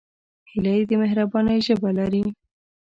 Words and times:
هیلۍ 0.51 0.79
د 0.89 0.91
مهربانۍ 1.01 1.59
ژبه 1.67 1.89
لري 1.99 2.23